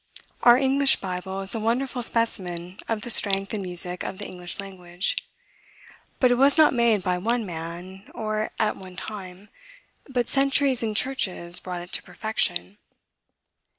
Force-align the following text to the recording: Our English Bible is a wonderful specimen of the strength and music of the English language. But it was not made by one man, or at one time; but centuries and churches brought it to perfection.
Our 0.41 0.57
English 0.57 0.95
Bible 0.95 1.41
is 1.41 1.53
a 1.53 1.59
wonderful 1.59 2.01
specimen 2.01 2.79
of 2.89 3.03
the 3.03 3.11
strength 3.11 3.53
and 3.53 3.61
music 3.61 4.01
of 4.03 4.17
the 4.17 4.25
English 4.25 4.59
language. 4.59 5.15
But 6.19 6.31
it 6.31 6.39
was 6.39 6.57
not 6.57 6.73
made 6.73 7.03
by 7.03 7.19
one 7.19 7.45
man, 7.45 8.09
or 8.15 8.49
at 8.57 8.75
one 8.77 8.95
time; 8.95 9.49
but 10.09 10.27
centuries 10.27 10.81
and 10.81 10.97
churches 10.97 11.59
brought 11.59 11.81
it 11.83 11.91
to 11.91 12.01
perfection. 12.01 12.79